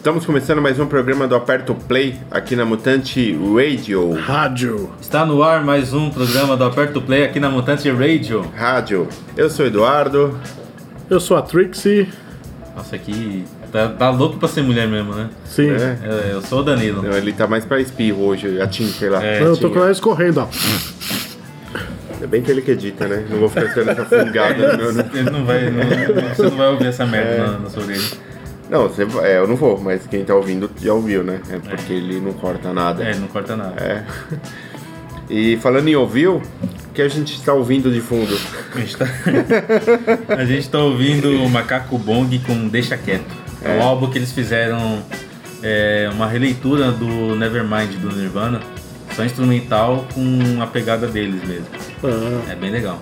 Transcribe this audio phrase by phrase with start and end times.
[0.00, 4.12] Estamos começando mais um programa do Aperto Play aqui na Mutante Radio.
[4.12, 4.90] Rádio.
[4.98, 8.50] Está no ar mais um programa do Aperto Play aqui na Mutante Radio.
[8.56, 9.06] Rádio.
[9.36, 10.38] Eu sou o Eduardo.
[11.10, 12.08] Eu sou a Trixie.
[12.74, 15.28] Nossa, aqui tá, tá louco pra ser mulher mesmo, né?
[15.44, 15.68] Sim.
[15.70, 15.98] É.
[16.02, 17.02] É, eu sou o Danilo.
[17.02, 19.22] Não, ele tá mais pra espirro hoje, a Tim, sei lá.
[19.22, 19.42] É.
[19.42, 20.48] eu tô com ela escorrendo, ó.
[22.22, 23.24] É bem que ele que edita, né?
[23.28, 24.76] Não vou ficar ficando essa fungada.
[24.78, 28.29] meu- Ele não vai, não- você não vai ouvir essa merda na, na sua orelha.
[28.70, 31.40] Não, você, é, eu não vou, mas quem tá ouvindo já ouviu, né?
[31.50, 33.02] É porque ele não corta nada.
[33.02, 33.74] É, não corta nada.
[33.82, 34.04] É.
[35.28, 38.36] E falando em ouviu, o que a gente está ouvindo de fundo?
[38.74, 39.06] A, gente tá,
[40.38, 43.24] a gente tá ouvindo o Macaco Bong com Deixa Quieto.
[43.62, 45.02] É, um álbum que eles fizeram
[45.62, 48.60] é, uma releitura do Nevermind do Nirvana,
[49.14, 51.66] só instrumental com a pegada deles mesmo.
[52.04, 53.00] Ah, É bem legal.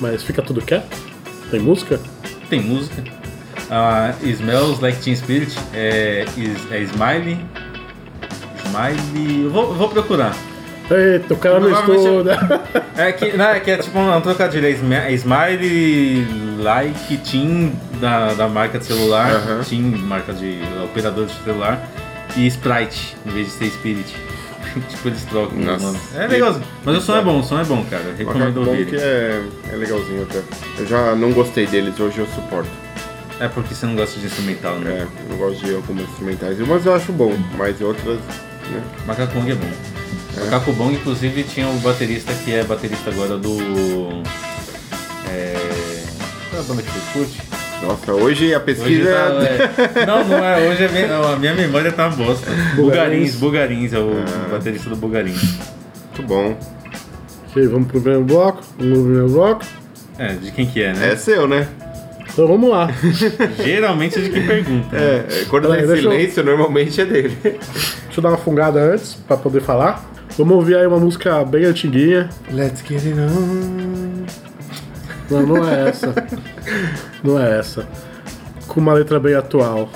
[0.00, 0.96] mas fica tudo quieto?
[1.50, 2.00] Tem música?
[2.48, 3.02] Tem música.
[3.70, 6.24] Ah, Smells Like Teen Spirit é,
[6.70, 7.38] é Smiley.
[8.64, 9.44] Smiley.
[9.44, 10.34] Eu vou, vou procurar.
[10.90, 12.36] Eita, o cara não estuda.
[12.96, 14.66] É que, não, é, que é tipo um trocadilho.
[14.66, 16.26] É é Smiley
[16.58, 19.64] Like Teen da, da marca de celular.
[19.68, 21.80] Teen, marca de operador de celular.
[22.36, 24.16] E Sprite, em vez de ser Spirit.
[24.88, 25.84] tipo, eles trocam os Nossa.
[25.84, 26.16] nomes.
[26.16, 26.66] É legalzinho.
[26.84, 28.14] Mas o som é bom, o som é bom, cara.
[28.18, 28.94] Recomendo ouvir.
[28.94, 30.42] é, é legalzinho até.
[30.78, 32.70] Eu já não gostei deles, hoje eu suporto.
[33.40, 34.90] É porque você não gosta de instrumental, né?
[34.90, 38.18] É, eu não gosto de algumas instrumentais, mas eu acho bom, mas outras,
[38.70, 38.82] né?
[39.06, 39.70] Macaco Bong é bom.
[40.44, 44.22] Macaco Bong, inclusive, tinha o baterista que é baterista agora do.
[45.30, 45.56] É.
[46.50, 47.42] Qual é a banda que você curte?
[47.82, 50.68] Nossa, hoje a Hoje pesquisa tá, é- Não, não é.
[50.68, 52.46] Hoje é bem- não, a minha memória tá uma bosta.
[52.76, 55.40] Bugarins, Bugarins, é o baterista do Bugarins.
[55.42, 56.58] muito bom.
[57.48, 58.62] ok, vamos pro primeiro bloco.
[58.78, 59.64] Vamos pro primeiro bloco.
[60.18, 61.12] É, de quem que é, né?
[61.12, 61.66] É seu, né?
[62.32, 62.88] Então vamos lá.
[63.62, 64.96] Geralmente é de quem pergunta.
[64.96, 65.02] né?
[65.02, 67.36] É, é, quando Peraí, tem deixa eu- silêncio, normalmente é dele.
[67.42, 67.60] Deixa
[68.16, 70.08] eu dar uma fungada antes, pra poder falar.
[70.38, 72.30] Vamos ouvir aí uma música bem antiguinha.
[72.50, 74.24] Let's get it on.
[75.30, 76.14] Não, não é essa.
[77.22, 77.86] não é essa.
[78.66, 79.88] Com uma letra bem atual.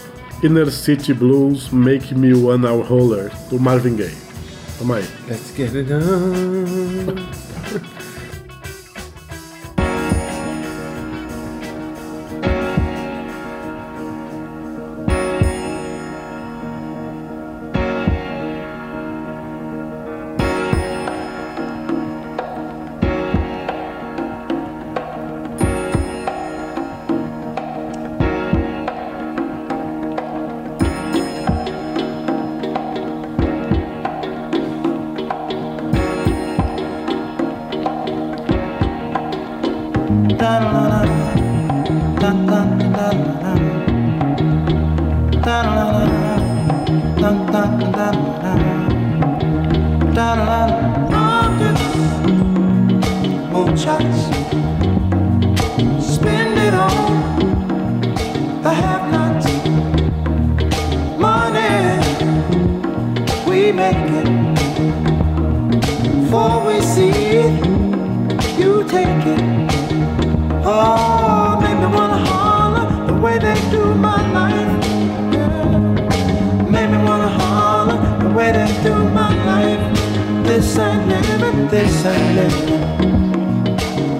[0.42, 4.10] Inner City Blues Make Me One Hour Roller, do Marvin Gaye.
[4.78, 5.04] Vamos aí.
[5.28, 7.43] Let's get it on.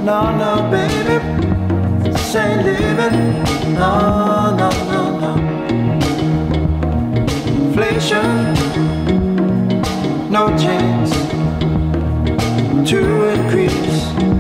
[0.05, 1.19] No, no, baby,
[2.03, 3.43] this ain't living.
[3.73, 5.33] No, no, no, no.
[7.47, 8.53] Inflation,
[10.31, 11.11] no chance
[12.91, 12.99] to
[13.31, 14.34] increase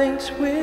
[0.00, 0.59] thinks we're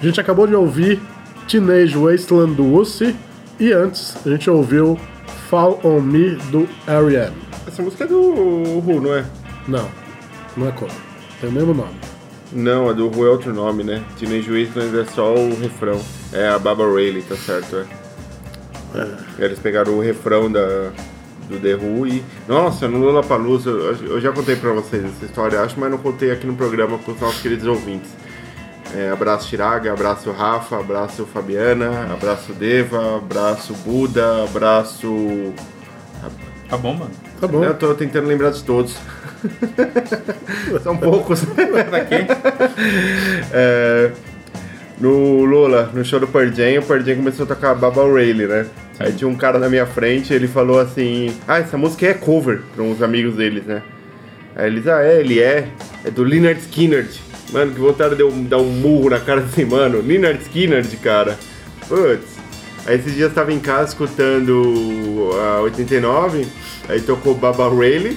[0.00, 0.98] A gente acabou de ouvir
[1.46, 3.14] Teenage Wasteland do Wussy
[3.58, 4.98] e antes a gente ouviu
[5.50, 7.36] Fall on Me do R.E.M.
[7.68, 9.26] Essa música é do Who, não é?
[9.68, 9.86] Não,
[10.56, 10.96] não é cover.
[11.38, 11.92] Tem o mesmo nome.
[12.50, 14.02] Não, a do Who é outro nome, né?
[14.18, 16.00] Teenage Wasteland é só o refrão.
[16.32, 19.44] É a Baba Rayleigh, tá certo, é.
[19.44, 20.92] Eles pegaram o refrão da,
[21.46, 22.24] do The Who e...
[22.48, 26.30] Nossa, no Lollapalooza, eu, eu já contei pra vocês essa história, acho, mas não contei
[26.30, 28.10] aqui no programa com os nossos queridos ouvintes.
[28.94, 35.52] É, abraço Tiraga, abraço Rafa, abraço Fabiana, abraço Deva, abraço Buda, abraço...
[36.68, 37.10] Tá bom, mano.
[37.40, 37.64] Tá bom.
[37.64, 38.96] Eu tô tentando lembrar de todos.
[40.84, 41.44] São poucos.
[41.44, 42.26] Pra quê?
[43.52, 44.12] É,
[45.00, 48.66] no Lola, no show do Jam, o Jam começou a tocar Baba Rayleigh, né?
[49.00, 52.60] Aí tinha um cara na minha frente, ele falou assim: Ah, essa música é cover
[52.74, 53.82] para uns amigos deles, né?
[54.54, 55.66] Aí eles, ah, é, ele é.
[56.04, 57.06] É do Leonard Skinner.
[57.52, 60.00] Mano, que vontade de eu dar um murro na cara assim, mano.
[60.00, 61.36] Leonard Skinner, cara.
[61.88, 62.38] Putz.
[62.86, 66.46] Aí esses dias eu tava em casa escutando a 89,
[66.88, 68.16] aí tocou Baba Rayleigh,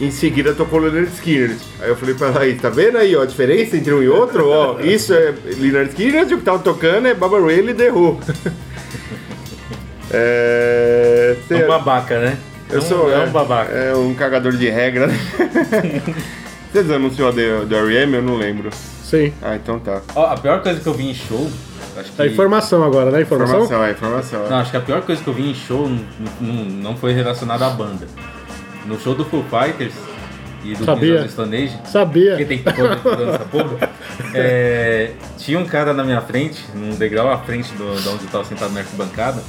[0.00, 1.56] em seguida tocou Leonard Skinner.
[1.80, 4.48] Aí eu falei pra Laís, tá vendo aí ó, a diferença entre um e outro?
[4.50, 7.90] Ó, isso é Leonard Skinner e o que tava tocando é Baba Rayleigh e The
[7.92, 8.20] Who.
[10.12, 11.36] é...
[11.50, 12.36] É um babaca, né?
[12.70, 13.72] Eu É um- sou É um babaca.
[13.72, 15.08] É um cagador de regra.
[16.74, 18.16] Vocês anunciou do, do R.E.M?
[18.16, 18.68] Eu não lembro.
[19.04, 19.32] Sim.
[19.40, 20.02] Ah, então tá.
[20.12, 21.48] Ó, a pior coisa que eu vi em show.
[21.96, 22.20] Acho que...
[22.20, 23.22] A informação agora, né?
[23.22, 23.62] Informação?
[23.62, 24.48] Informação, é informação.
[24.48, 26.04] Não, acho que a pior coisa que eu vi em show não,
[26.40, 28.08] não, não foi relacionada à banda.
[28.86, 29.94] No show do Foo Fighters
[30.64, 31.18] e do Sabia.
[31.18, 32.36] Queens Stone Age, Sabia.
[32.38, 33.92] que tem que dessa porra,
[34.34, 38.30] é, tinha um cara na minha frente, num degrau à frente do, de onde eu
[38.32, 39.40] tava sentado na arquibancada,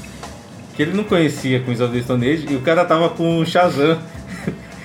[0.75, 3.45] que ele não conhecia Queens of the Stone Age e o cara tava com o
[3.47, 3.97] Shazam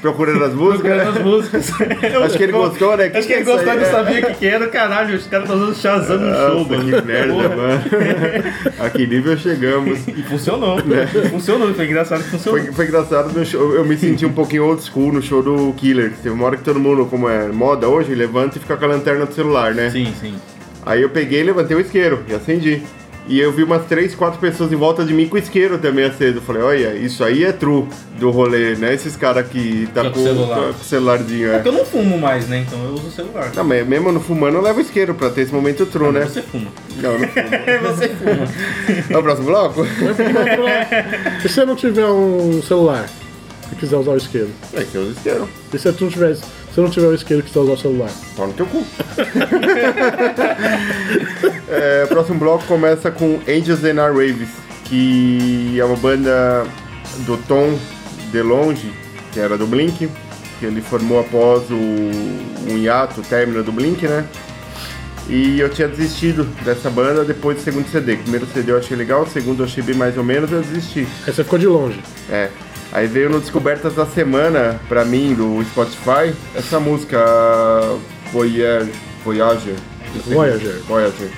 [0.01, 0.81] Procurando as músicas.
[0.81, 1.71] procurando as músicas.
[2.25, 3.11] Acho que ele gostou, né?
[3.15, 5.77] Acho que ele é gostou, ele sabia o que, era, caralho, os caras estão usando
[5.77, 6.85] Shazam no show, Nossa, mano.
[6.85, 7.83] que merda, mano.
[8.79, 10.09] A que nível chegamos.
[10.09, 10.79] E funcionou.
[11.31, 12.61] Funcionou, foi engraçado que funcionou.
[12.63, 13.75] Foi, foi engraçado no show.
[13.75, 16.13] Eu me senti um pouquinho old school no show do Killer.
[16.23, 18.89] Teve uma hora que todo mundo, como é moda hoje, levanta e fica com a
[18.89, 19.91] lanterna do celular, né?
[19.91, 20.35] Sim, sim.
[20.85, 22.83] Aí eu peguei, levantei o isqueiro e acendi.
[23.31, 26.05] E eu vi umas três, quatro pessoas em volta de mim com o isqueiro também
[26.05, 26.38] aceso.
[26.38, 27.87] Eu falei, olha, isso aí é true
[28.19, 28.93] do rolê, né?
[28.93, 30.59] Esses caras que tá Tá com, com celular.
[30.61, 31.55] com o celularzinho, é.
[31.55, 32.64] Porque eu não fumo mais, né?
[32.66, 33.53] Então eu uso o celular.
[33.55, 36.23] Não, mas mesmo no fumando eu levo isqueiro pra ter esse momento true, né?
[36.27, 36.73] Você fuma.
[36.97, 37.95] Não, não fumo.
[37.95, 38.35] Você fuma.
[38.87, 39.85] Vamos pro próximo bloco?
[41.45, 43.09] E se eu não tiver um celular
[43.71, 44.51] e quiser usar o isqueiro?
[44.75, 45.49] É que eu uso isqueiro.
[45.73, 46.43] E se eu não tiver, se
[46.81, 48.11] eu não tiver o isqueiro e quiser usar o celular?
[48.37, 48.85] Pau no teu cu.
[51.73, 54.49] É, próximo bloco começa com Angels and Our Waves,
[54.87, 56.66] que é uma banda
[57.19, 57.79] do Tom
[58.33, 58.93] DeLonge,
[59.33, 60.09] que era do Blink,
[60.59, 64.27] que ele formou após o, um hiato, o término do Blink, né?
[65.29, 68.14] E eu tinha desistido dessa banda depois do segundo CD.
[68.14, 70.61] O primeiro CD eu achei legal, o segundo eu achei bem mais ou menos, eu
[70.61, 71.07] desisti.
[71.25, 72.01] Aí você ficou de longe.
[72.29, 72.51] É.
[72.92, 77.18] Aí veio no Descobertas da Semana, pra mim, do Spotify, essa música
[78.33, 78.88] Voyager.
[79.24, 79.76] Voyager.
[80.26, 80.83] Voyager.
[80.88, 81.31] Voyager.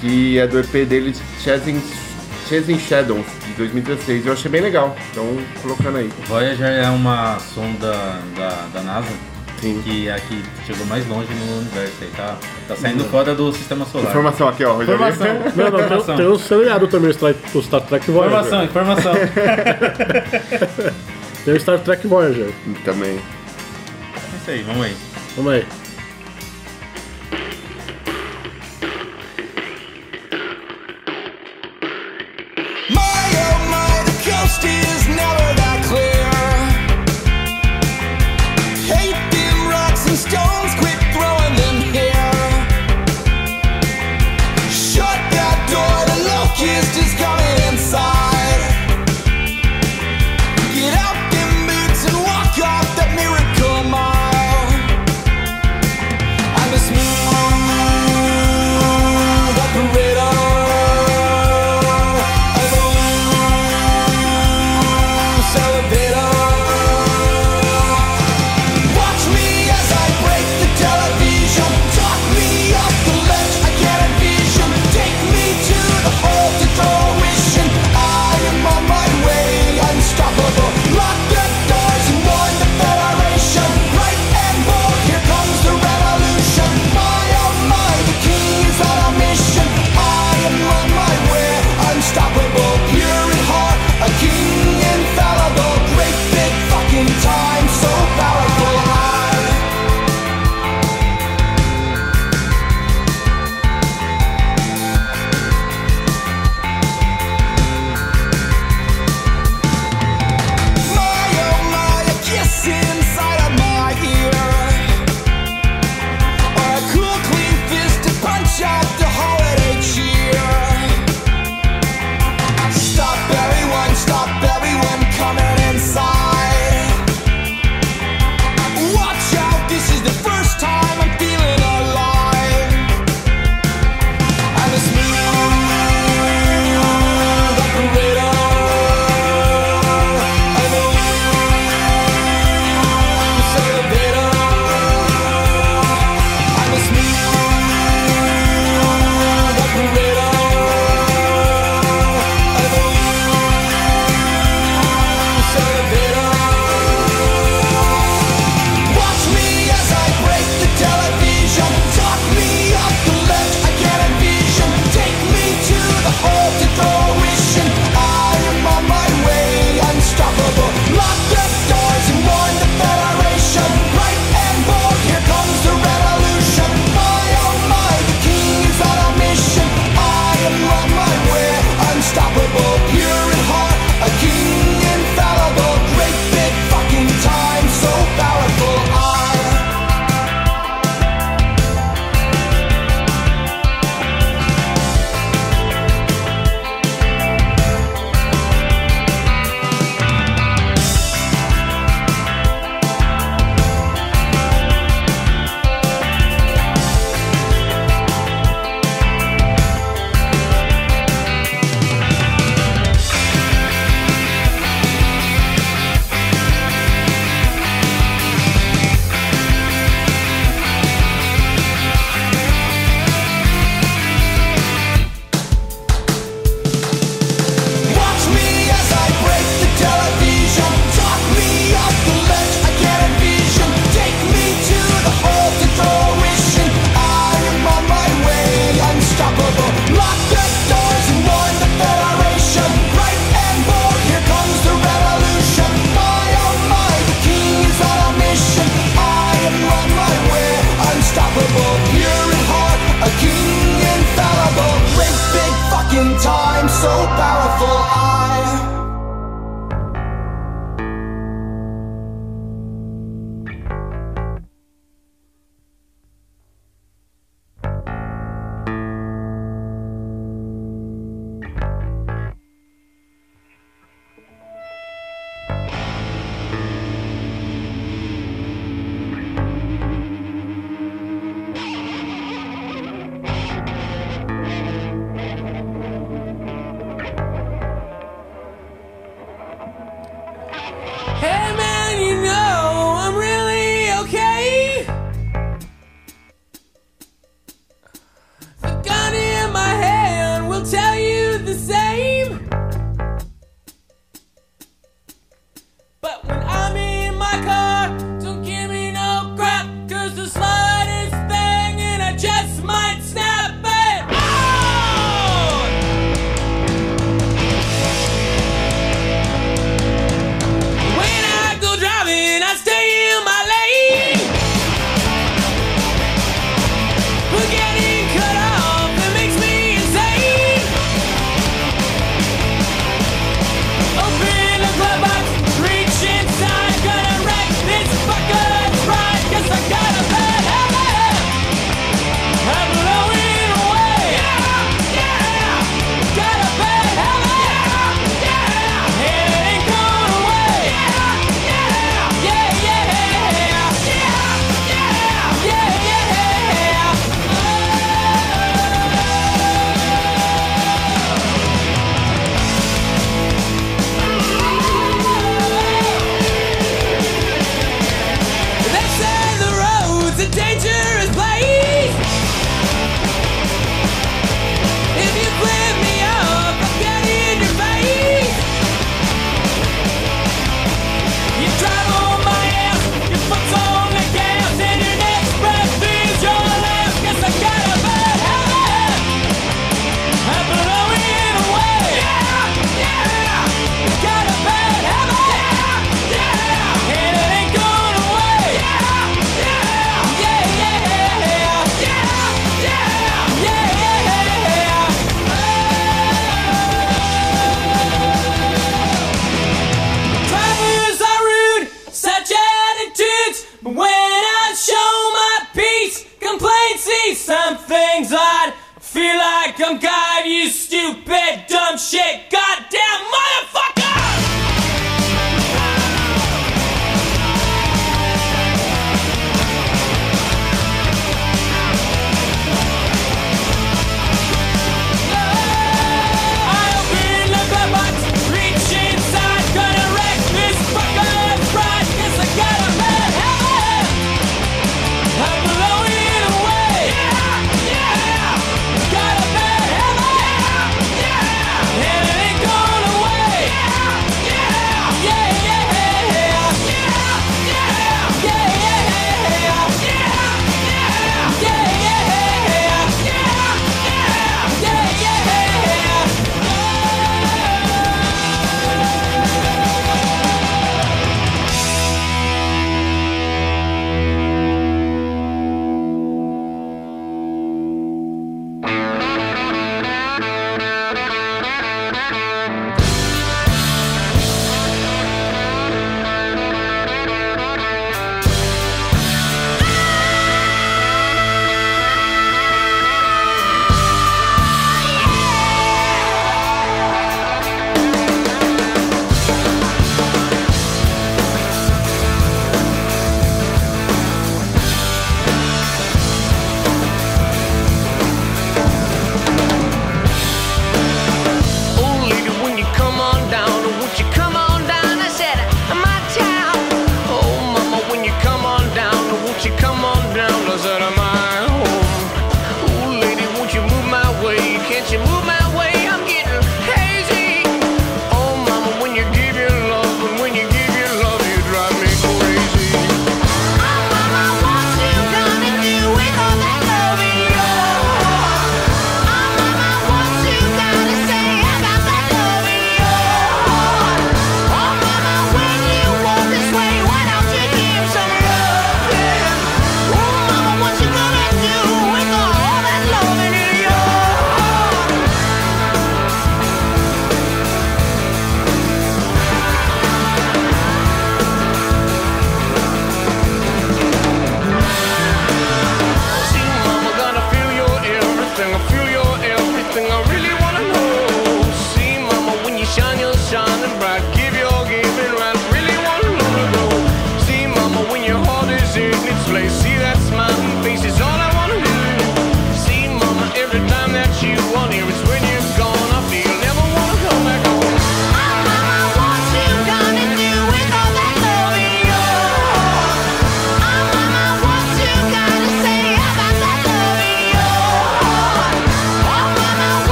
[0.00, 1.80] Que é do EP dele, Chasing,
[2.48, 4.26] Chasing Shadows, de 2016.
[4.26, 6.10] Eu achei bem legal, então colocando aí.
[6.26, 7.92] Voyager é uma sonda
[8.36, 9.80] da, da NASA Sim.
[9.82, 12.36] que é a que chegou mais longe no universo aí, tá,
[12.68, 14.08] tá saindo fora do sistema solar.
[14.08, 14.74] Informação aqui, ó.
[14.74, 14.94] Rogério.
[14.94, 15.26] Informação.
[15.36, 16.16] Não, não, tem, Informação.
[16.16, 18.38] tem um seriado também, o Star, o Star Trek Voyager.
[18.38, 19.12] Informação, informação.
[21.44, 22.50] Tem o Star Trek Voyager.
[22.84, 23.16] Também.
[23.16, 24.96] É isso aí, vamos aí.
[25.36, 25.64] Vamos aí.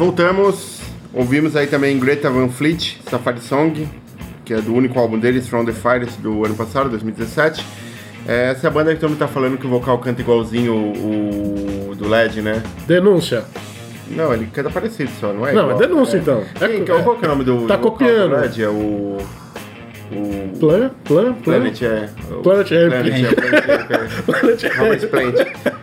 [0.00, 0.80] Voltamos,
[1.12, 3.86] ouvimos aí também Greta Van Fleet, Safari Song,
[4.46, 7.62] que é do único álbum deles, From the Fires, do ano passado, 2017.
[8.26, 10.72] É, essa é a banda que todo mundo tá falando que o vocal canta igualzinho
[10.74, 12.62] o, o do LED, né?
[12.86, 13.44] Denúncia.
[14.08, 15.52] Não, ele canta parecido só, não é?
[15.52, 15.82] Não, igual?
[15.82, 16.42] é denúncia, então.
[16.58, 18.30] É- Quem, qual, qual que é o nome do, Tá do vocal copiando.
[18.30, 18.62] do LED?
[18.64, 19.18] É o...
[20.12, 20.58] O...
[20.58, 21.60] Plan, plan, plan.
[21.60, 22.08] Planet é.
[22.32, 22.90] o- Planet Ramp.
[22.90, 24.32] Planet é, Planet é.
[24.32, 25.34] Planet Robert Plant.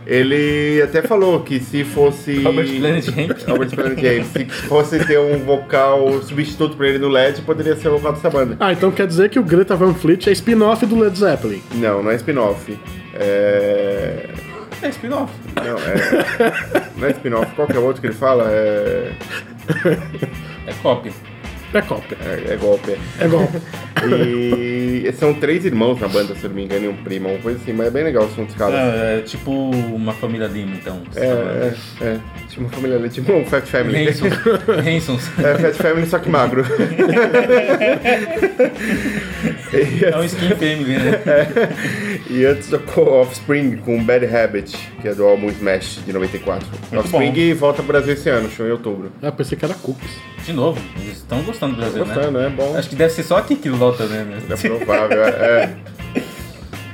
[0.06, 2.44] Ele até falou que se fosse.
[2.44, 3.38] Robert Planet Ramp.
[3.48, 4.26] Robert Planet.
[4.26, 8.30] Se fosse ter um vocal substituto pra ele no LED, poderia ser o vocal dessa
[8.30, 8.58] banda.
[8.60, 11.62] Ah, então quer dizer que o Greta Van Fleet é spin-off do Led Zeppelin.
[11.76, 12.78] Não, não é spin-off.
[13.14, 14.26] É.
[14.82, 15.32] É spin-off.
[15.56, 16.92] Não, é.
[16.98, 17.56] Não é spin-off.
[17.56, 18.46] Qual que é o outro que ele fala?
[18.50, 19.12] É.
[20.68, 21.12] É cópia.
[21.74, 22.18] É cópia.
[22.22, 22.98] É, é golpe.
[23.20, 23.48] É igual.
[25.08, 27.40] E são três irmãos na banda, se eu não me engano, e um primo, uma
[27.40, 28.76] coisa assim, mas é bem legal o som dos caras.
[28.76, 31.02] É, é tipo uma família Lima, então.
[31.16, 32.20] É, é, é.
[32.48, 34.08] Tipo uma família, ali, tipo um Fat Family.
[34.08, 34.28] Hanson.
[34.86, 35.40] Hansons.
[35.40, 36.64] É, Fat Family, só que magro.
[39.74, 41.22] É um skin family, né?
[42.30, 46.68] e antes tocou Offspring com Bad Habit, que é do álbum Smash de 94.
[46.98, 49.12] Offspring volta pro Brasil esse ano, show em outubro.
[49.22, 50.12] Ah, pensei que era Cookies.
[50.46, 52.14] De novo, eles estão gostando do Brasil, né?
[52.14, 52.78] Gostando, é bom.
[52.78, 54.40] Acho que deve ser só aqui que lota, né?
[54.50, 55.76] É provável, é.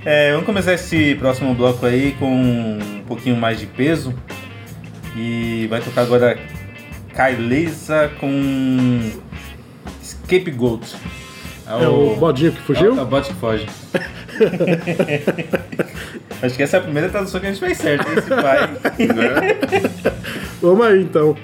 [0.05, 4.13] É, vamos começar esse próximo bloco aí com um pouquinho mais de peso.
[5.15, 6.37] E vai tocar agora
[7.15, 9.11] Kailisa com
[10.03, 10.93] Scapegoat.
[11.65, 12.97] É o bodinho que fugiu?
[12.97, 13.65] É o bot que foge.
[16.41, 18.69] Acho que essa é a primeira tradução que a gente fez certo, esse pai.
[20.61, 21.37] Vamos aí então.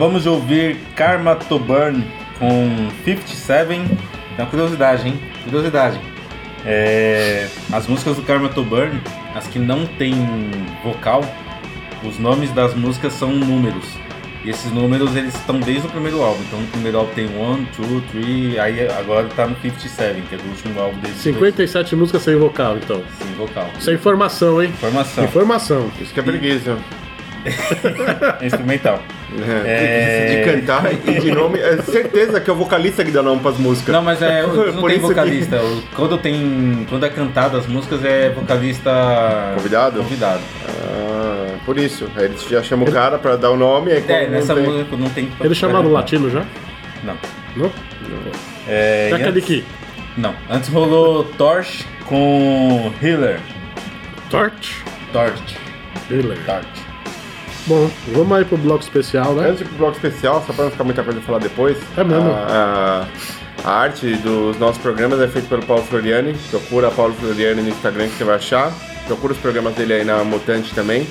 [0.00, 2.02] Acabamos de ouvir Karma to Burn
[2.38, 3.68] com 57.
[3.68, 3.86] Tem
[4.38, 5.20] uma curiosidade, hein?
[5.44, 6.00] Curiosidade.
[6.64, 8.98] É, as músicas do Karma to Burn,
[9.34, 10.14] as que não tem
[10.82, 11.22] vocal,
[12.02, 13.84] os nomes das músicas são números.
[14.42, 16.40] E esses números eles estão desde o primeiro álbum.
[16.48, 20.38] Então no primeiro álbum tem 1, 2, 3, aí agora tá no 57, que é
[20.38, 21.18] do último álbum deles.
[21.18, 23.02] 57 músicas sem vocal, então.
[23.18, 23.68] Sem vocal.
[23.86, 24.70] É informação, hein?
[24.70, 25.24] Informação.
[25.24, 25.90] Informação.
[26.00, 26.78] Isso que é preguiça.
[28.40, 29.02] Instrumental.
[29.38, 29.62] É.
[29.66, 30.44] É.
[30.44, 31.58] De cantar e de nome.
[31.58, 33.94] É certeza que é o vocalista que dá nome pras músicas.
[33.94, 34.50] Não, mas é, não
[34.80, 35.56] Por tem isso que- vocalista.
[35.62, 36.86] O- Quando tem.
[36.88, 38.90] Quando é cantado as músicas é vocalista.
[39.56, 39.98] Convidado?
[40.02, 40.40] Convidado.
[40.68, 42.08] Ah, por isso.
[42.16, 43.92] Aí eles já chamam o cara pra dar o nome.
[43.92, 45.30] Aí É, não nessa tem- música não tem.
[45.40, 46.44] Eles chamaram o latino já?
[47.04, 47.16] Não.
[47.56, 47.70] Não?
[48.68, 49.64] É, e Taca de antes- que?
[50.16, 50.34] Não.
[50.50, 53.38] Antes rolou Torch com Healer.
[54.28, 54.82] Torch?
[55.12, 55.56] Torch.
[56.10, 56.38] Healer.
[56.44, 56.79] Torch.
[57.66, 59.48] Bom, vamos aí pro bloco especial, né?
[59.48, 61.76] Antes de ir pro bloco especial, só pra não ficar muita coisa pra falar depois.
[61.96, 62.30] É mesmo?
[62.30, 63.06] A, a-
[63.62, 66.34] a arte dos nossos programas é feita pelo Paulo Floriani.
[66.50, 68.72] Procura Paulo Floriani no Instagram que você vai achar.
[69.06, 71.06] Procura os programas dele aí na Mutante também.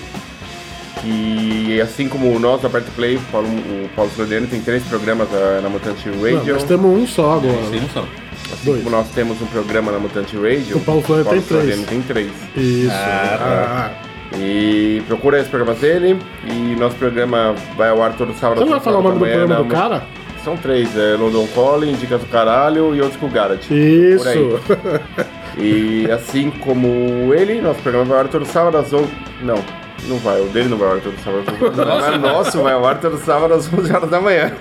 [1.06, 5.28] E assim como o nosso Aperto Play, o Paulo, o Paulo Floriani tem três programas
[5.32, 6.54] ah, na Mutante Não, Radio.
[6.56, 7.58] nós temos um só agora.
[7.72, 8.04] Sim, não são.
[8.52, 8.84] Assim dois.
[8.84, 11.62] como nós temos um programa na Mutante Radio, O Paulo Floriani tem três.
[11.62, 12.32] Floriani tem três.
[12.56, 12.92] Isso.
[12.92, 16.20] Ah, Ah, E procura os programas dele.
[16.46, 18.60] E nosso programa vai ao ar todo sábado.
[18.60, 20.04] Você não vai falar o nome do programa do cara?
[20.44, 23.68] São três, é London Calling, Dicas do Caralho e outros com o Garrett.
[23.74, 24.26] Isso.
[25.58, 29.10] E assim como ele, nosso programa vai ao ar todo sábado às 11...
[29.42, 29.56] Não,
[30.08, 32.16] não vai, o dele não vai ao ar todo sábado às 11 da manhã.
[32.16, 34.52] O nosso vai ao ar todo sábado às 11 horas da manhã.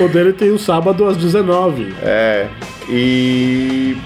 [0.00, 1.94] o dele tem o sábado às 19.
[2.02, 2.48] É,
[2.88, 3.96] e...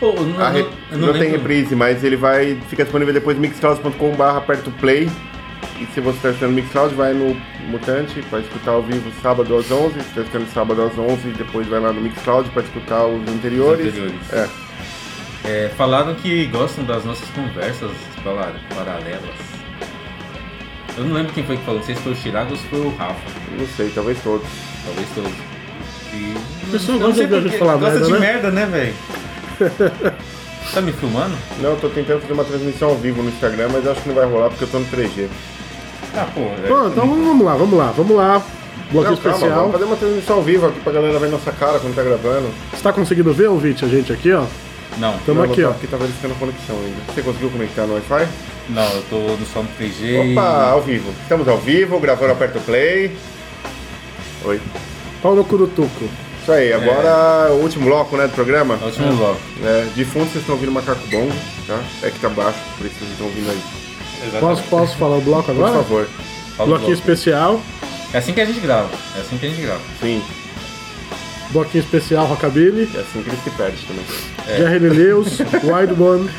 [0.00, 3.40] Pô, não, a re- eu Não, tem reprise, mas ele vai ficar disponível depois no
[3.42, 5.08] mixcloud.com.br aperta o play.
[5.80, 7.36] E se você está escutando no Mixcloud, vai no
[7.68, 9.92] Mutante para escutar ao vivo sábado às 11.
[9.94, 13.86] Se está escutando sábado às 11, depois vai lá no Mixcloud para escutar os anteriores.
[13.86, 14.32] Os anteriores.
[14.32, 14.48] É.
[15.44, 17.90] É, falaram que gostam das nossas conversas
[18.24, 19.22] para- paralelas.
[20.96, 22.66] Eu não lembro quem foi que falou, não sei se foi o Chirago ou se
[22.66, 23.20] foi o Rafa.
[23.56, 24.46] Não sei, talvez todos.
[24.84, 25.32] Talvez todos.
[26.12, 26.34] E...
[26.66, 27.56] O pessoal eu não gosta de quê.
[27.58, 28.18] falar Gosta merda, de né?
[28.18, 28.94] merda, né, velho?
[30.74, 31.34] tá me filmando?
[31.60, 34.14] Não, eu tô tentando fazer uma transmissão ao vivo no Instagram, mas acho que não
[34.16, 35.28] vai rolar porque eu tô no 3G.
[36.14, 36.40] Ah, pô.
[36.40, 38.42] é- Bom, então vamos lá, vamos lá, vamos lá.
[38.90, 39.58] Bloco Não, calma, especial.
[39.60, 42.48] vamos fazer uma transmissão ao vivo aqui pra galera ver nossa cara quando tá gravando.
[42.72, 44.44] Você tá conseguindo ver, ouvinte, a gente aqui, ó?
[44.96, 45.70] Não, Tamo Não, aqui, ó.
[45.70, 47.12] Aqui tá verificando a conexão ainda.
[47.12, 48.26] Você conseguiu conectar no Wi-Fi?
[48.70, 50.32] não, eu tô no som 3G.
[50.32, 51.10] Opa, ao vivo.
[51.22, 53.14] Estamos ao vivo, gravando aperta o play.
[54.44, 54.60] Oi.
[55.22, 56.08] Pau no cu do tuco.
[56.48, 58.78] Isso aí, agora o último bloco né, do programa.
[58.80, 59.38] É o último bloco.
[59.62, 61.30] É, de fundo vocês estão ouvindo Macaco Bongo,
[61.66, 61.78] tá?
[62.02, 63.60] É que tá baixo, por isso vocês estão ouvindo aí.
[64.40, 65.72] Posso, posso falar o bloco Por agora?
[65.74, 66.08] favor.
[66.56, 67.10] Fala o Bloquinho bloco.
[67.10, 67.60] especial.
[68.14, 68.88] É assim que a gente grava.
[69.14, 69.80] É assim que a gente grava.
[70.00, 70.22] Sim,
[71.50, 72.88] Bloquinho especial Rockabilly.
[72.94, 74.56] é assim que ele se perde também.
[74.56, 76.30] Jerry Lee Lewis, Wild One,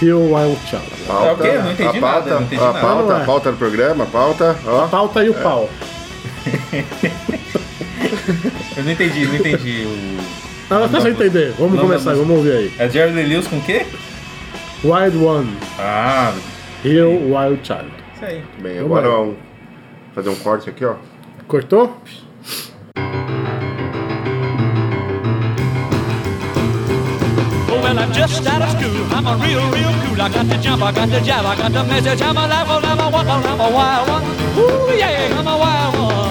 [0.00, 0.90] Hill Wild Child.
[1.08, 2.80] Pauta, ok, eu não entendi a pauta, nada, não entendi a nada.
[2.80, 3.24] pauta, Não, a é.
[3.24, 4.86] pauta do programa, a pauta, ó.
[4.86, 5.68] Pauta e o pau.
[8.76, 10.18] Eu não entendi, não entendi o.
[10.70, 11.54] Ah, até você entender.
[11.58, 12.72] Vamos Não, começar, vamos ouvir aí.
[12.78, 13.86] É Jerry Lee Lewis com o quê?
[14.84, 16.32] Wild One, Ah,
[16.84, 17.90] Hill Wild Child.
[18.14, 18.42] isso aí.
[18.60, 19.36] Bem, Vamos agora vamos
[20.14, 20.94] fazer um corte aqui, ó.
[21.46, 21.96] Cortou?
[27.70, 29.04] Oh, well, I'm just out of school.
[29.12, 30.20] I'm a real, real cool.
[30.20, 32.22] I got the jump, I got the jab, I got the message.
[32.22, 34.24] I'm a laugh, I'm a walk, I'm a wild one.
[34.58, 36.27] Ooh, yeah, I'm a wild one.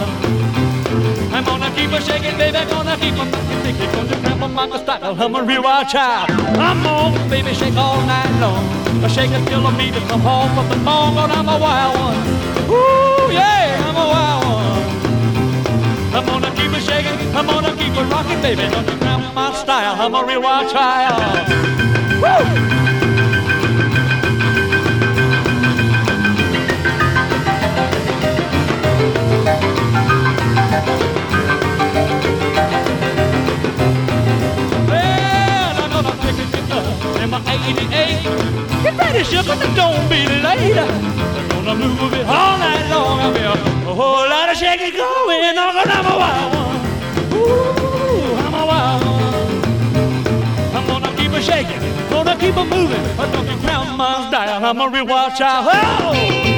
[1.47, 4.77] I'm gonna keep a shaking, baby, gonna keep a fucking thinking, gonna cramp on my
[4.77, 5.15] style.
[5.21, 6.29] I'm a real wild child.
[6.59, 8.67] I'm on, baby, shake all night long.
[9.03, 11.57] I shake it till I meet to come home from the morning, but I'm a
[11.57, 12.17] wild one.
[12.69, 16.15] Ooh, yeah, I'm a wild one.
[16.15, 18.67] I'm gonna keep it shaking, I'm gonna keep it rocking, baby.
[18.69, 21.47] Don't you cramp my style, I'm a real wild child.
[22.21, 22.76] Woo!
[37.57, 38.83] 1988.
[38.83, 40.75] Get ready, sugar, but don't be late.
[40.75, 43.19] They're gonna move it all night long.
[43.19, 46.77] I'll be a, whole lot of shaking going on, cause I'm a wild one.
[47.33, 49.35] Ooh, I'm a wild one.
[50.75, 54.63] I'm gonna keep a shaking, gonna keep a moving, but don't count my style.
[54.63, 55.67] I'm a real wild child.
[55.71, 56.56] Oh!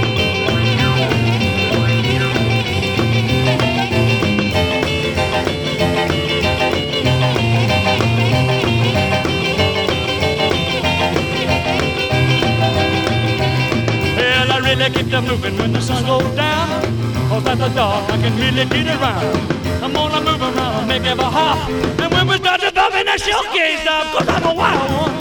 [15.14, 16.82] I'm moving when the sun goes down.
[17.30, 19.60] Cause at the dark, I can really get around.
[19.84, 21.70] I'm gonna move around, make it a hop.
[21.70, 25.16] And when we start to bump in the showcase up, cause I'm a wild one.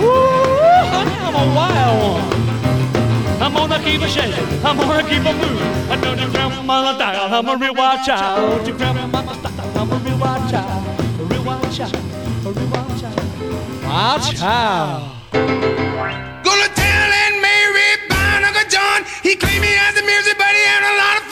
[0.00, 2.40] Ooh, honey, I'm a wild one.
[3.42, 5.90] I'm gonna keep a shaking, I'm gonna keep a move.
[5.90, 6.30] I know your
[6.64, 8.66] my dial, I'm a real wild child.
[8.66, 11.00] Your grandmama style, I'm a real wild child.
[11.20, 13.84] A real wild child, a real wild child.
[13.84, 15.19] Wild child.
[19.30, 21.29] He claimed he had the music, but he had a lot of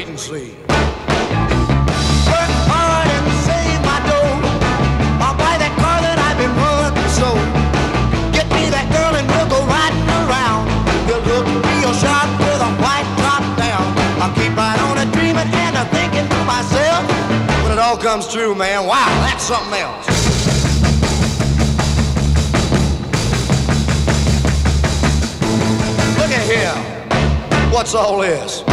[0.00, 0.48] wait and see.
[2.32, 4.32] Work hard and save my dough.
[5.20, 7.28] I'll buy that car that I've been working so.
[8.32, 10.72] Get me that girl and we'll go riding around.
[11.04, 13.84] We'll look real sharp with a white top down.
[14.24, 17.04] I'll keep right on dreaming and thinking to myself.
[17.60, 20.06] When it all comes true, man, wow, that's something else.
[26.16, 26.76] Look at here.
[27.70, 28.64] What's all this?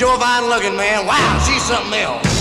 [0.00, 1.04] sure fine looking, man.
[1.04, 2.39] Wow, she's something else.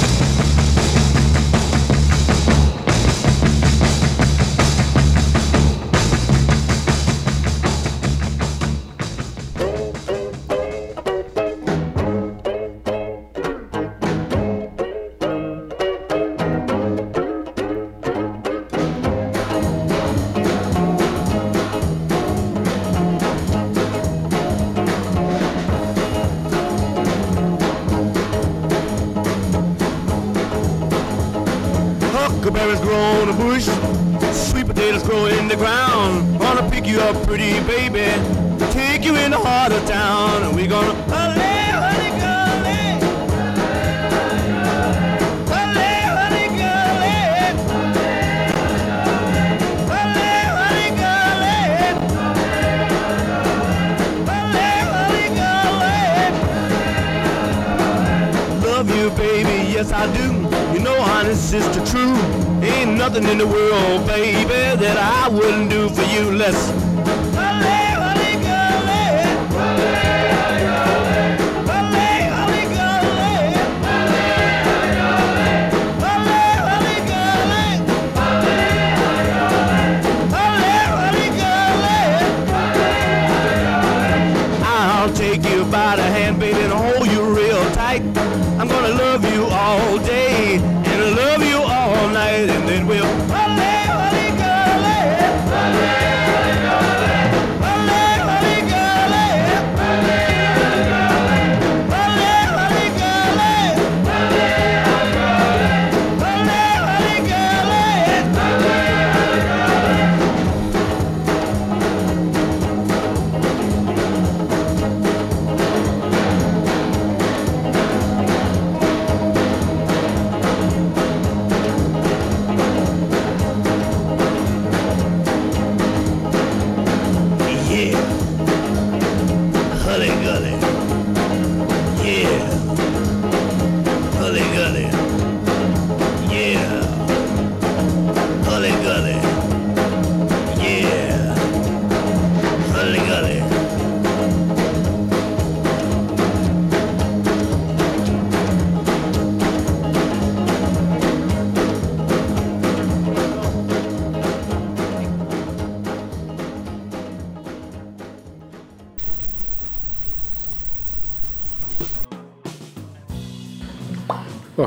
[63.49, 64.45] World, baby,
[64.83, 66.31] that I wouldn't do for you.
[66.31, 67.28] Let's.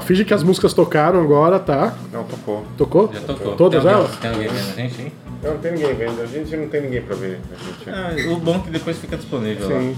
[0.03, 1.95] Finge que as músicas tocaram agora, tá?
[2.13, 2.65] Não, tocou.
[2.77, 3.11] Tocou?
[3.13, 3.57] Já tocou.
[3.57, 4.17] Todas tem elas?
[4.17, 5.13] Tem alguém vendo a gente, hein?
[5.43, 6.23] Não, não tem ninguém vendo.
[6.23, 7.41] A gente não tem ninguém pra ver.
[7.51, 8.29] A gente...
[8.29, 9.81] Ah, o bom é que depois fica disponível lá.
[9.81, 9.97] Sim.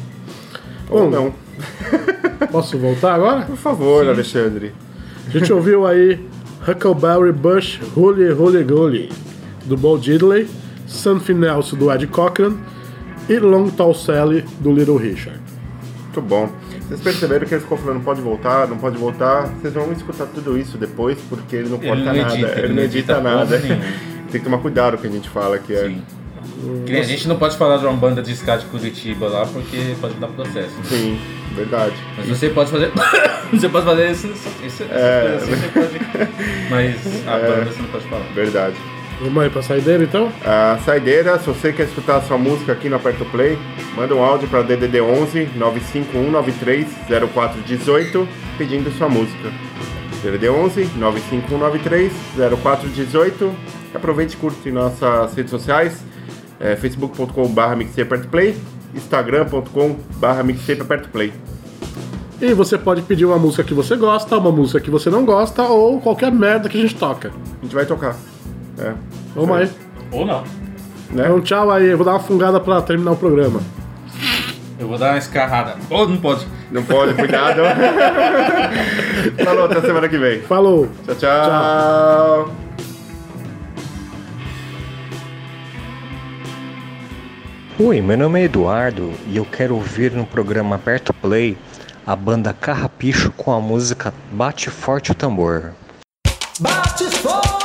[0.91, 1.35] Ou Bom, não.
[2.51, 3.43] Posso voltar agora?
[3.43, 4.73] Por favor, Alexandre.
[5.27, 6.25] A gente ouviu aí
[6.67, 9.13] Huckleberry Bush, Holy Holy Goly,
[9.65, 10.49] do Bo Diddley,
[10.87, 12.57] Something Else, do Ed Cochran
[13.29, 15.41] e Long Tall Sally, do Little Richard.
[16.05, 16.51] Muito bom.
[16.89, 19.47] Vocês perceberam que ele ficou falando, não pode voltar, não pode voltar.
[19.61, 22.35] Vocês vão escutar tudo isso depois, porque ele não Ele corta não nada.
[22.35, 23.59] edita, ele não edita nada.
[24.30, 25.87] Tem que tomar cuidado com o que a gente fala, que é.
[25.87, 26.03] Sim.
[26.87, 29.95] Que a gente não pode falar de uma banda de ska de Curitiba lá porque
[30.01, 30.74] pode dar processo.
[30.85, 31.18] Sim,
[31.55, 31.95] verdade.
[32.16, 32.91] Mas você pode fazer.
[33.53, 34.26] você pode fazer isso.
[34.64, 35.22] isso É.
[35.22, 36.30] coisa assim, você pode.
[36.70, 38.24] Mas a banda você não pode falar.
[38.35, 38.76] Verdade.
[39.21, 40.31] Vamos aí pra saideira então?
[40.45, 43.59] A saideira, se você quer escutar a sua música aqui no Aperto Play,
[43.97, 46.87] manda um áudio para DDD 11 95193
[47.33, 49.51] 0418 pedindo sua música.
[50.23, 52.12] DDD 11 95193
[52.61, 53.55] 0418.
[53.95, 56.03] Aproveite e curte nossas redes sociais,
[56.59, 58.57] é, facebook.com.br mixtapeapertoplay,
[58.95, 61.33] instagram.com.br mixtapeapertoplay.
[62.41, 65.62] E você pode pedir uma música que você gosta, uma música que você não gosta
[65.62, 67.29] ou qualquer merda que a gente toca.
[67.29, 68.17] A gente vai tocar.
[68.79, 68.93] É,
[69.35, 69.70] Vamos aí.
[70.12, 70.43] Ou não.
[71.11, 71.25] né?
[71.25, 73.61] Então tchau aí, eu vou dar uma fungada pra terminar o programa.
[74.79, 75.77] Eu vou dar uma escarrada.
[75.89, 76.47] Ou não pode.
[76.70, 77.62] Não pode, cuidado.
[79.45, 80.41] Falou, até semana que vem.
[80.43, 80.89] Falou!
[81.07, 82.51] Tchau, tchau.
[87.79, 91.57] Oi, meu nome é Eduardo e eu quero ouvir no programa Aperto Play
[92.07, 95.70] a banda Carrapicho com a música Bate Forte o Tambor.
[96.61, 97.64] Bate forte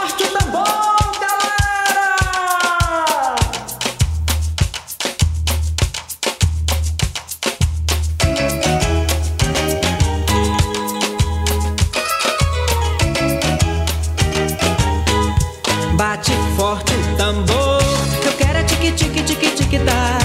[16.00, 17.82] Bate forte o tambor,
[18.26, 20.18] eu quero é tique tique tique tique tá.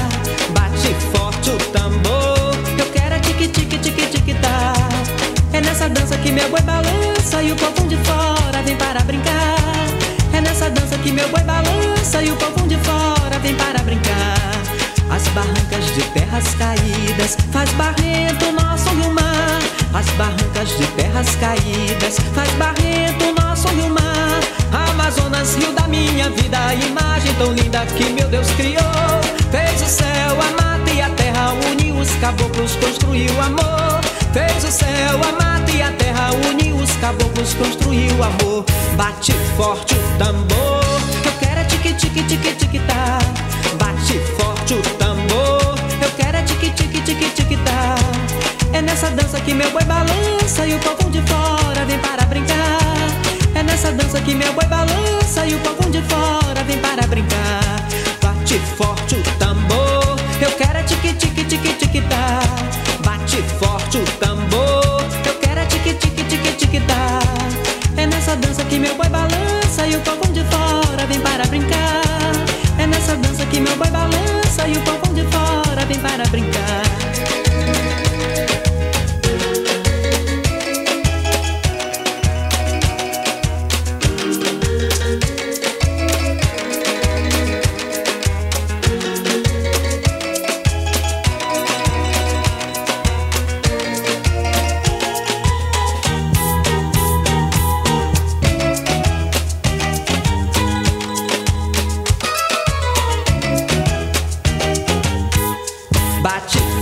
[0.50, 4.72] Bate forte o tambor, eu quero é tique tique tique tique tá.
[5.52, 9.56] É nessa dança que meu boi balança e o povo de fora vem para brincar.
[10.32, 14.54] É nessa dança que meu boi balança e o povo de fora vem para brincar.
[15.10, 19.58] As barrancas de terras caídas faz barrento nosso rio mar.
[19.92, 23.33] As barrancas de terras caídas faz barrento.
[25.14, 28.82] Amazonas, rio da minha vida, a imagem tão linda que meu Deus criou.
[29.50, 34.00] Fez o céu, a mata e a terra, uniu os caboclos, construiu amor.
[34.32, 38.64] Fez o céu, a mata e a terra, uniu os caboclos, construiu amor.
[38.96, 43.18] Bate forte o tambor, eu quero é tique tique tique tique tá.
[43.78, 47.94] Bate forte o tambor, eu quero é tique tique tique tique tá.
[48.72, 52.63] É nessa dança que meu boi balança e o povo de fora vem para brincar.
[53.84, 57.84] Nessa dança que meu boi balança e o povo de fora vem para brincar.
[58.22, 62.40] Bate forte o tambor, eu quero é tique tique tique tique tá.
[63.04, 64.23] Bate forte o tambor,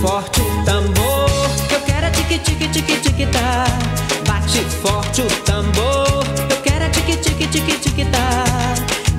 [0.03, 1.29] forte o tambor,
[1.71, 3.63] eu quero é tique tique tique tique tá.
[4.27, 8.43] Bate forte o tambor, eu quero é tique tique tique tique tá.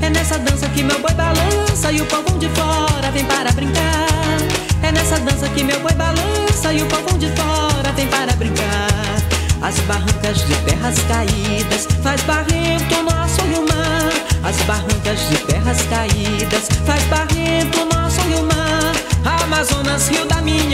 [0.03, 4.39] É nessa dança que meu boi balança e o povão de fora vem para brincar.
[4.82, 9.16] É nessa dança que meu boi balança e o povão de fora vem para brincar.
[9.62, 14.12] As barrancas de terras caídas faz barrento o nosso rio mar.
[14.47, 17.24] As barrancas de terras caídas faz barrento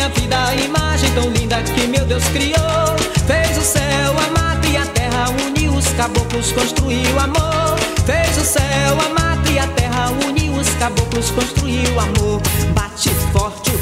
[0.01, 2.96] minha vida a imagem tão linda que meu Deus criou.
[3.26, 7.78] Fez o céu, a mata e a terra, uniu os caboclos, construiu amor.
[8.07, 12.40] Fez o céu, a mata e a terra, uniu os caboclos, construiu amor.
[12.74, 13.79] Bate forte o